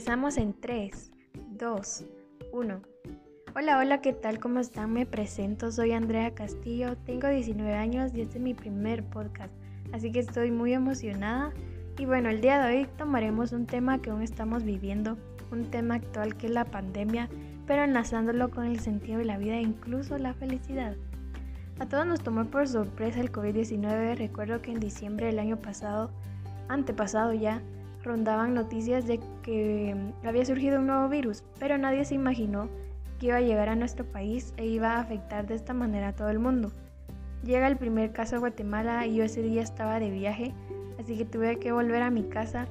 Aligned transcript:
Empezamos 0.00 0.38
en 0.38 0.54
3, 0.54 1.12
2, 1.58 2.04
1. 2.54 2.80
Hola, 3.54 3.78
hola, 3.78 4.00
¿qué 4.00 4.14
tal? 4.14 4.40
¿Cómo 4.40 4.58
están? 4.58 4.94
Me 4.94 5.04
presento, 5.04 5.70
soy 5.70 5.92
Andrea 5.92 6.34
Castillo, 6.34 6.96
tengo 7.04 7.28
19 7.28 7.74
años 7.74 8.10
y 8.14 8.22
este 8.22 8.38
es 8.38 8.42
mi 8.42 8.54
primer 8.54 9.04
podcast, 9.04 9.52
así 9.92 10.10
que 10.10 10.20
estoy 10.20 10.52
muy 10.52 10.72
emocionada. 10.72 11.52
Y 11.98 12.06
bueno, 12.06 12.30
el 12.30 12.40
día 12.40 12.64
de 12.64 12.78
hoy 12.78 12.86
tomaremos 12.96 13.52
un 13.52 13.66
tema 13.66 14.00
que 14.00 14.08
aún 14.08 14.22
estamos 14.22 14.64
viviendo, 14.64 15.18
un 15.52 15.70
tema 15.70 15.96
actual 15.96 16.34
que 16.34 16.46
es 16.46 16.52
la 16.54 16.64
pandemia, 16.64 17.28
pero 17.66 17.84
enlazándolo 17.84 18.50
con 18.50 18.64
el 18.64 18.80
sentido 18.80 19.18
de 19.18 19.26
la 19.26 19.36
vida 19.36 19.56
e 19.56 19.60
incluso 19.60 20.16
la 20.16 20.32
felicidad. 20.32 20.96
A 21.78 21.86
todos 21.86 22.06
nos 22.06 22.22
tomó 22.22 22.46
por 22.46 22.66
sorpresa 22.66 23.20
el 23.20 23.30
COVID-19, 23.30 24.16
recuerdo 24.16 24.62
que 24.62 24.72
en 24.72 24.80
diciembre 24.80 25.26
del 25.26 25.40
año 25.40 25.58
pasado, 25.58 26.10
antepasado 26.70 27.34
ya, 27.34 27.60
rondaban 28.02 28.54
noticias 28.54 29.06
de 29.06 29.20
que 29.42 29.94
había 30.24 30.44
surgido 30.44 30.78
un 30.78 30.86
nuevo 30.86 31.08
virus, 31.08 31.44
pero 31.58 31.78
nadie 31.78 32.04
se 32.04 32.14
imaginó 32.14 32.68
que 33.18 33.26
iba 33.26 33.36
a 33.36 33.40
llegar 33.40 33.68
a 33.68 33.76
nuestro 33.76 34.04
país 34.04 34.54
e 34.56 34.66
iba 34.66 34.92
a 34.92 35.00
afectar 35.00 35.46
de 35.46 35.54
esta 35.54 35.74
manera 35.74 36.08
a 36.08 36.16
todo 36.16 36.30
el 36.30 36.38
mundo. 36.38 36.72
Llega 37.44 37.68
el 37.68 37.76
primer 37.76 38.12
caso 38.12 38.36
a 38.36 38.38
Guatemala 38.38 39.06
y 39.06 39.16
yo 39.16 39.24
ese 39.24 39.42
día 39.42 39.62
estaba 39.62 40.00
de 40.00 40.10
viaje, 40.10 40.52
así 40.98 41.16
que 41.16 41.24
tuve 41.24 41.58
que 41.58 41.72
volver 41.72 42.02
a 42.02 42.10
mi 42.10 42.24
casa. 42.24 42.66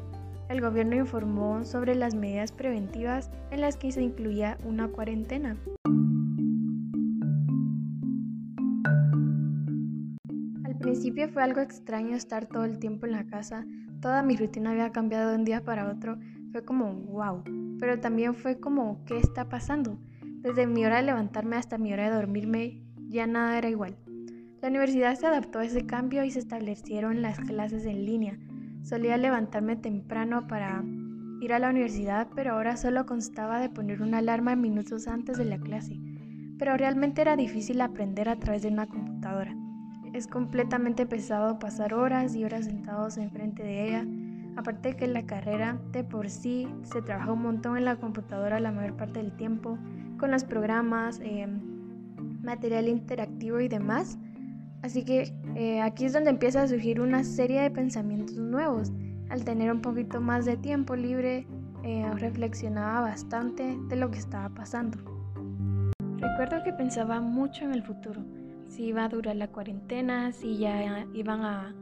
El 0.48 0.62
gobierno 0.62 0.96
informó 0.96 1.64
sobre 1.64 1.96
las 1.96 2.16
medidas 2.16 2.52
preventivas 2.52 3.30
en 3.52 3.62
las 3.62 3.78
que 3.78 3.92
se 3.92 4.02
incluía 4.02 4.58
una 4.64 4.88
cuarentena. 4.88 5.58
Fue 11.28 11.44
algo 11.44 11.62
extraño 11.62 12.16
estar 12.16 12.46
todo 12.46 12.64
el 12.66 12.80
tiempo 12.80 13.06
en 13.06 13.12
la 13.14 13.26
casa, 13.26 13.66
toda 14.02 14.24
mi 14.24 14.36
rutina 14.36 14.72
había 14.72 14.92
cambiado 14.92 15.30
de 15.30 15.36
un 15.36 15.46
día 15.46 15.64
para 15.64 15.90
otro, 15.90 16.18
fue 16.52 16.64
como 16.64 16.94
wow, 16.94 17.44
pero 17.80 18.00
también 18.00 18.36
fue 18.36 18.60
como 18.60 19.04
¿qué 19.06 19.18
está 19.18 19.50
pasando? 19.50 20.00
Desde 20.22 20.66
mi 20.68 20.86
hora 20.86 20.98
de 20.98 21.04
levantarme 21.04 21.58
hasta 21.58 21.78
mi 21.78 21.92
hora 21.94 22.10
de 22.10 22.16
dormirme, 22.16 22.82
ya 23.10 23.28
nada 23.28 23.58
era 23.58 23.70
igual. 23.70 23.98
La 24.62 24.70
universidad 24.70 25.16
se 25.16 25.28
adaptó 25.28 25.60
a 25.60 25.66
ese 25.66 25.86
cambio 25.86 26.24
y 26.24 26.32
se 26.32 26.40
establecieron 26.40 27.22
las 27.22 27.40
clases 27.40 27.86
en 27.86 28.06
línea. 28.06 28.38
Solía 28.84 29.18
levantarme 29.18 29.76
temprano 29.76 30.48
para 30.48 30.84
ir 31.42 31.54
a 31.54 31.60
la 31.60 31.70
universidad, 31.70 32.28
pero 32.36 32.54
ahora 32.54 32.78
solo 32.78 33.06
constaba 33.06 33.60
de 33.60 33.70
poner 33.70 34.02
una 34.02 34.18
alarma 34.18 34.56
minutos 34.56 35.08
antes 35.08 35.38
de 35.38 35.46
la 35.46 35.60
clase. 35.60 35.98
Pero 36.58 36.76
realmente 36.76 37.22
era 37.22 37.38
difícil 37.38 37.80
aprender 37.80 38.28
a 38.28 38.38
través 38.38 38.62
de 38.62 38.68
una 38.68 38.88
computadora. 38.88 39.56
Es 40.14 40.28
completamente 40.28 41.06
pesado 41.06 41.60
pasar 41.60 41.94
horas 41.94 42.36
y 42.36 42.44
horas 42.44 42.66
sentados 42.66 43.18
enfrente 43.18 43.64
de 43.64 43.88
ella. 43.88 44.06
Aparte 44.56 44.90
de 44.90 44.96
que 44.96 45.08
la 45.08 45.26
carrera 45.26 45.80
de 45.92 46.04
por 46.04 46.30
sí 46.30 46.68
se 46.84 47.02
trabaja 47.02 47.32
un 47.32 47.44
montón 47.44 47.78
en 47.78 47.86
la 47.86 47.96
computadora 47.96 48.60
la 48.60 48.72
mayor 48.72 48.96
parte 48.98 49.22
del 49.22 49.32
tiempo 49.36 49.78
con 50.18 50.32
los 50.32 50.44
programas, 50.44 51.20
eh, 51.24 51.48
material 52.42 52.88
interactivo 52.88 53.60
y 53.60 53.68
demás. 53.68 54.18
Así 54.82 55.04
que 55.04 55.34
eh, 55.56 55.82
aquí 55.82 56.06
es 56.06 56.14
donde 56.14 56.30
empieza 56.30 56.64
a 56.64 56.68
surgir 56.68 57.02
una 57.02 57.24
serie 57.24 57.62
de 57.62 57.72
pensamientos 57.72 58.38
nuevos. 58.38 58.92
Al 59.30 59.44
tener 59.44 59.72
un 59.72 59.82
poquito 59.82 60.22
más 60.22 60.46
de 60.46 60.58
tiempo 60.58 60.96
libre, 60.96 61.46
eh, 61.84 62.10
reflexionaba 62.16 63.02
bastante 63.02 63.78
de 63.88 63.96
lo 63.96 64.10
que 64.10 64.18
estaba 64.18 64.50
pasando. 64.50 64.98
Recuerdo 66.18 66.64
que 66.64 66.74
pensaba 66.74 67.22
mucho 67.22 67.64
en 67.64 67.74
el 67.74 67.84
futuro, 67.84 68.22
si 68.70 68.86
iba 68.86 69.04
a 69.04 69.10
durar 69.10 69.36
la 69.36 69.50
cuarentena, 69.50 70.32
si 70.32 70.58
ya 70.58 71.06
iban 71.14 71.42
a, 71.42 71.76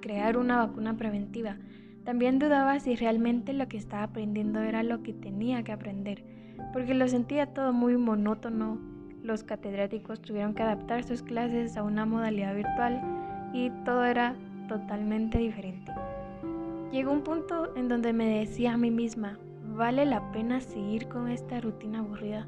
crear 0.00 0.36
una 0.36 0.58
vacuna 0.66 0.96
preventiva. 0.96 1.56
También 2.04 2.38
dudaba 2.38 2.78
si 2.80 2.96
realmente 2.96 3.52
lo 3.52 3.68
que 3.68 3.78
estaba 3.78 4.02
aprendiendo 4.02 4.60
era 4.60 4.82
lo 4.82 5.02
que 5.02 5.14
tenía 5.14 5.62
que 5.62 5.72
aprender 5.72 6.24
porque 6.72 6.94
lo 6.94 7.08
sentía 7.08 7.46
todo 7.46 7.72
muy 7.72 7.96
monótono. 7.96 8.78
Los 9.22 9.42
catedráticos 9.42 10.20
tuvieron 10.20 10.54
que 10.54 10.62
adaptar 10.62 11.04
sus 11.04 11.22
clases 11.22 11.76
a 11.76 11.82
una 11.82 12.06
modalidad 12.06 12.54
virtual 12.54 13.02
y 13.52 13.70
todo 13.84 14.04
era 14.04 14.36
totalmente 14.68 15.38
diferente. 15.38 15.92
Llegó 16.92 17.12
un 17.12 17.22
punto 17.22 17.74
en 17.76 17.88
donde 17.88 18.12
me 18.12 18.26
decía 18.26 18.74
a 18.74 18.78
mí 18.78 18.90
misma, 18.90 19.38
¿vale 19.76 20.06
la 20.06 20.30
pena 20.32 20.60
seguir 20.60 21.08
con 21.08 21.28
esta 21.28 21.60
rutina 21.60 22.00
aburrida? 22.00 22.46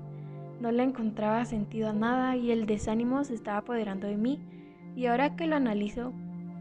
No 0.60 0.71
le 0.71 0.82
encontraba 0.82 1.44
sentido 1.44 1.88
a 1.88 1.93
nada 1.93 2.37
y 2.37 2.50
el 2.50 2.66
desánimo 2.66 3.25
se 3.25 3.34
estaba 3.34 3.59
apoderando 3.59 4.06
de 4.06 4.16
mí. 4.16 4.41
Y 4.94 5.06
ahora 5.06 5.34
que 5.34 5.47
lo 5.47 5.56
analizo, 5.56 6.12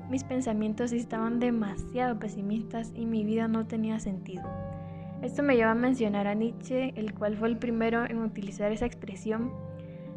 mis 0.09 0.23
pensamientos 0.23 0.91
estaban 0.91 1.39
demasiado 1.39 2.17
pesimistas 2.17 2.93
y 2.95 3.05
mi 3.05 3.23
vida 3.23 3.47
no 3.47 3.67
tenía 3.67 3.99
sentido. 3.99 4.43
Esto 5.21 5.43
me 5.43 5.55
lleva 5.55 5.71
a 5.71 5.75
mencionar 5.75 6.27
a 6.27 6.33
Nietzsche, 6.33 6.93
el 6.95 7.13
cual 7.13 7.35
fue 7.35 7.49
el 7.49 7.57
primero 7.57 8.05
en 8.05 8.19
utilizar 8.19 8.71
esa 8.71 8.85
expresión. 8.85 9.51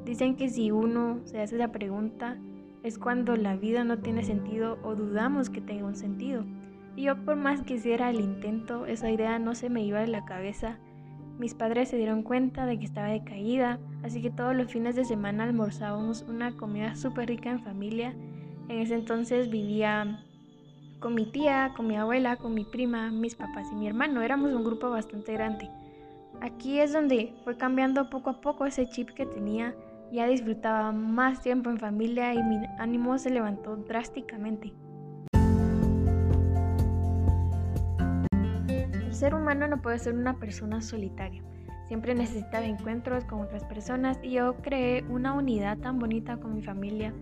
Dicen 0.04 0.36
que 0.36 0.48
si 0.48 0.70
uno 0.70 1.20
se 1.24 1.40
hace 1.40 1.56
esa 1.56 1.72
pregunta 1.72 2.38
es 2.82 2.98
cuando 2.98 3.36
la 3.36 3.56
vida 3.56 3.84
no 3.84 3.98
tiene 3.98 4.24
sentido 4.24 4.78
o 4.82 4.94
dudamos 4.94 5.50
que 5.50 5.60
tenga 5.60 5.86
un 5.86 5.96
sentido. 5.96 6.44
Y 6.96 7.04
yo 7.04 7.16
por 7.24 7.36
más 7.36 7.62
que 7.62 7.74
hiciera 7.74 8.10
el 8.10 8.20
intento, 8.20 8.86
esa 8.86 9.10
idea 9.10 9.38
no 9.38 9.54
se 9.54 9.70
me 9.70 9.82
iba 9.82 10.00
de 10.00 10.08
la 10.08 10.24
cabeza. 10.24 10.78
Mis 11.42 11.54
padres 11.54 11.88
se 11.88 11.96
dieron 11.96 12.22
cuenta 12.22 12.66
de 12.66 12.78
que 12.78 12.84
estaba 12.84 13.08
decaída, 13.08 13.80
así 14.04 14.22
que 14.22 14.30
todos 14.30 14.54
los 14.54 14.70
fines 14.70 14.94
de 14.94 15.04
semana 15.04 15.42
almorzábamos 15.42 16.22
una 16.28 16.56
comida 16.56 16.94
súper 16.94 17.30
rica 17.30 17.50
en 17.50 17.64
familia. 17.64 18.14
En 18.68 18.78
ese 18.78 18.94
entonces 18.94 19.50
vivía 19.50 20.24
con 21.00 21.16
mi 21.16 21.26
tía, 21.26 21.72
con 21.76 21.88
mi 21.88 21.96
abuela, 21.96 22.36
con 22.36 22.54
mi 22.54 22.62
prima, 22.62 23.10
mis 23.10 23.34
papás 23.34 23.66
y 23.72 23.74
mi 23.74 23.88
hermano. 23.88 24.22
Éramos 24.22 24.52
un 24.52 24.62
grupo 24.62 24.88
bastante 24.88 25.32
grande. 25.32 25.68
Aquí 26.40 26.78
es 26.78 26.92
donde 26.92 27.34
fue 27.42 27.56
cambiando 27.56 28.08
poco 28.08 28.30
a 28.30 28.40
poco 28.40 28.64
ese 28.64 28.88
chip 28.88 29.10
que 29.10 29.26
tenía. 29.26 29.74
Ya 30.12 30.28
disfrutaba 30.28 30.92
más 30.92 31.42
tiempo 31.42 31.70
en 31.70 31.78
familia 31.78 32.32
y 32.34 32.42
mi 32.44 32.58
ánimo 32.78 33.18
se 33.18 33.30
levantó 33.30 33.74
drásticamente. 33.74 34.72
Ser 39.22 39.36
humano 39.36 39.68
no 39.68 39.80
puede 39.80 40.00
ser 40.00 40.14
una 40.14 40.40
persona 40.40 40.80
solitaria. 40.80 41.44
Siempre 41.86 42.12
necesita 42.12 42.60
encuentros 42.64 43.24
con 43.24 43.40
otras 43.40 43.62
personas 43.62 44.18
y 44.20 44.32
yo 44.32 44.56
creé 44.62 45.04
una 45.08 45.32
unidad 45.32 45.78
tan 45.78 46.00
bonita 46.00 46.38
con 46.38 46.56
mi 46.56 46.62
familia. 46.64 47.14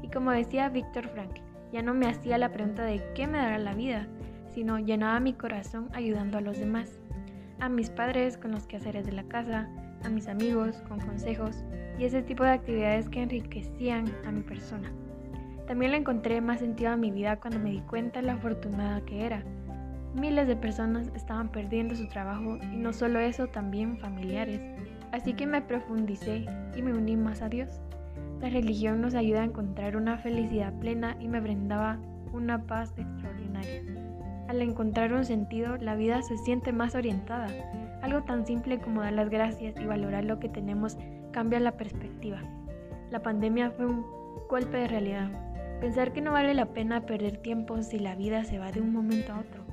Y 0.00 0.08
como 0.08 0.30
decía 0.30 0.68
Víctor 0.68 1.08
Frankl, 1.08 1.40
ya 1.72 1.82
no 1.82 1.94
me 1.94 2.06
hacía 2.06 2.38
la 2.38 2.52
pregunta 2.52 2.84
de 2.84 3.02
qué 3.16 3.26
me 3.26 3.38
dará 3.38 3.58
la 3.58 3.74
vida, 3.74 4.06
sino 4.54 4.78
llenaba 4.78 5.18
mi 5.18 5.32
corazón 5.32 5.88
ayudando 5.94 6.38
a 6.38 6.42
los 6.42 6.60
demás, 6.60 7.00
a 7.58 7.68
mis 7.68 7.90
padres 7.90 8.38
con 8.38 8.52
los 8.52 8.68
quehaceres 8.68 9.04
de 9.04 9.12
la 9.12 9.24
casa, 9.24 9.68
a 10.04 10.08
mis 10.10 10.28
amigos 10.28 10.76
con 10.86 11.00
consejos 11.00 11.64
y 11.98 12.04
ese 12.04 12.22
tipo 12.22 12.44
de 12.44 12.50
actividades 12.50 13.08
que 13.08 13.24
enriquecían 13.24 14.06
a 14.24 14.30
mi 14.30 14.42
persona. 14.42 14.92
También 15.66 15.90
le 15.90 15.96
encontré 15.96 16.40
más 16.40 16.60
sentido 16.60 16.92
a 16.92 16.96
mi 16.96 17.10
vida 17.10 17.40
cuando 17.40 17.58
me 17.58 17.72
di 17.72 17.80
cuenta 17.80 18.20
de 18.20 18.26
la 18.26 18.34
afortunada 18.34 19.00
que 19.00 19.26
era. 19.26 19.42
Miles 20.14 20.48
de 20.48 20.56
personas 20.56 21.10
estaban 21.14 21.48
perdiendo 21.50 21.94
su 21.94 22.08
trabajo 22.08 22.58
y 22.62 22.76
no 22.76 22.92
solo 22.92 23.20
eso, 23.20 23.46
también 23.46 23.98
familiares. 23.98 24.60
Así 25.12 25.34
que 25.34 25.46
me 25.46 25.62
profundicé 25.62 26.46
y 26.76 26.82
me 26.82 26.92
uní 26.92 27.16
más 27.16 27.42
a 27.42 27.48
Dios. 27.48 27.80
La 28.40 28.48
religión 28.48 29.00
nos 29.00 29.14
ayuda 29.14 29.42
a 29.42 29.46
encontrar 29.46 29.96
una 29.96 30.18
felicidad 30.18 30.72
plena 30.78 31.16
y 31.20 31.28
me 31.28 31.40
brindaba 31.40 31.98
una 32.32 32.62
paz 32.62 32.92
extraordinaria. 32.96 33.82
Al 34.48 34.62
encontrar 34.62 35.12
un 35.12 35.24
sentido, 35.24 35.76
la 35.76 35.94
vida 35.94 36.22
se 36.22 36.38
siente 36.38 36.72
más 36.72 36.94
orientada. 36.94 37.48
Algo 38.00 38.22
tan 38.22 38.46
simple 38.46 38.80
como 38.80 39.02
dar 39.02 39.12
las 39.12 39.28
gracias 39.28 39.74
y 39.78 39.84
valorar 39.84 40.24
lo 40.24 40.38
que 40.38 40.48
tenemos 40.48 40.96
cambia 41.32 41.60
la 41.60 41.76
perspectiva. 41.76 42.40
La 43.10 43.22
pandemia 43.22 43.70
fue 43.70 43.86
un 43.86 44.06
golpe 44.48 44.78
de 44.78 44.88
realidad. 44.88 45.30
Pensar 45.80 46.12
que 46.12 46.22
no 46.22 46.32
vale 46.32 46.54
la 46.54 46.66
pena 46.66 47.06
perder 47.06 47.36
tiempo 47.38 47.82
si 47.82 47.98
la 47.98 48.14
vida 48.14 48.44
se 48.44 48.58
va 48.58 48.72
de 48.72 48.80
un 48.80 48.92
momento 48.92 49.32
a 49.32 49.40
otro. 49.40 49.67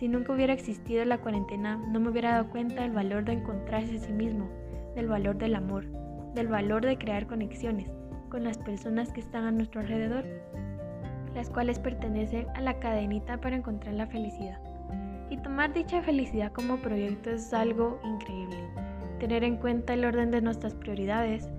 Si 0.00 0.08
nunca 0.08 0.32
hubiera 0.32 0.54
existido 0.54 1.04
la 1.04 1.18
cuarentena, 1.18 1.76
no 1.76 2.00
me 2.00 2.08
hubiera 2.08 2.30
dado 2.30 2.48
cuenta 2.48 2.84
del 2.84 2.92
valor 2.92 3.22
de 3.26 3.34
encontrarse 3.34 3.96
a 3.96 4.00
sí 4.00 4.14
mismo, 4.14 4.48
del 4.94 5.08
valor 5.08 5.36
del 5.36 5.54
amor, 5.54 5.84
del 6.34 6.48
valor 6.48 6.86
de 6.86 6.96
crear 6.96 7.26
conexiones, 7.26 7.92
con 8.30 8.42
las 8.42 8.56
personas 8.56 9.12
que 9.12 9.20
están 9.20 9.44
a 9.44 9.50
nuestro 9.50 9.82
alrededor, 9.82 10.24
las 11.34 11.50
cuales 11.50 11.78
pertenecen 11.78 12.46
a 12.54 12.62
la 12.62 12.78
cadenita 12.78 13.42
para 13.42 13.56
encontrar 13.56 13.92
la 13.92 14.06
felicidad. 14.06 14.58
Y 15.28 15.36
tomar 15.36 15.74
dicha 15.74 16.00
felicidad 16.00 16.50
como 16.50 16.78
proyecto 16.78 17.28
es 17.28 17.52
algo 17.52 18.00
increíble. 18.02 18.56
Tener 19.18 19.44
en 19.44 19.58
cuenta 19.58 19.92
el 19.92 20.06
orden 20.06 20.30
de 20.30 20.40
nuestras 20.40 20.74
prioridades, 20.74 21.50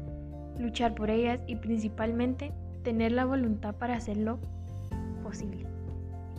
luchar 0.57 0.95
por 0.95 1.11
ellas 1.11 1.43
y 1.45 1.57
principalmente 1.57 2.51
tener 2.81 3.11
la 3.11 3.25
voluntad 3.25 3.75
para 3.75 3.97
hacerlo 3.97 4.39
posible. 5.21 5.70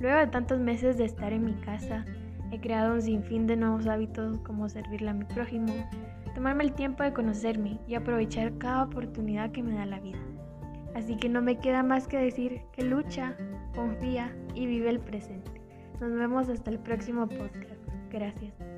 Luego 0.02 0.18
de 0.18 0.26
tantos 0.26 0.58
meses 0.58 0.98
de 0.98 1.04
estar 1.04 1.32
en 1.32 1.44
mi 1.44 1.54
casa, 1.54 2.04
he 2.50 2.60
creado 2.60 2.94
un 2.94 3.02
sinfín 3.02 3.46
de 3.46 3.56
nuevos 3.56 3.86
hábitos 3.86 4.36
como 4.40 4.68
servirle 4.68 5.10
a 5.10 5.14
mi 5.14 5.24
prójimo, 5.24 5.72
tomarme 6.34 6.64
el 6.64 6.72
tiempo 6.72 7.04
de 7.04 7.12
conocerme 7.12 7.78
y 7.86 7.94
aprovechar 7.94 8.58
cada 8.58 8.82
oportunidad 8.82 9.52
que 9.52 9.62
me 9.62 9.74
da 9.74 9.86
la 9.86 10.00
vida. 10.00 10.18
Así 10.96 11.16
que 11.16 11.28
no 11.28 11.40
me 11.40 11.60
queda 11.60 11.84
más 11.84 12.08
que 12.08 12.18
decir 12.18 12.62
que 12.72 12.82
lucha, 12.82 13.36
confía 13.76 14.36
y 14.56 14.66
vive 14.66 14.90
el 14.90 14.98
presente. 14.98 15.52
Nos 16.00 16.12
vemos 16.12 16.48
hasta 16.48 16.72
el 16.72 16.80
próximo 16.80 17.28
podcast. 17.28 17.80
Gracias. 18.10 18.71